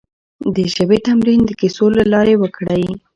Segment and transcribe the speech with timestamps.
[0.55, 2.85] د ژبې تمرين د کيسو له لارې وکړئ.